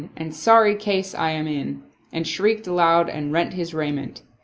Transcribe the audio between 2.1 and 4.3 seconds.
I" and shrieked aloud and rent his rai ment.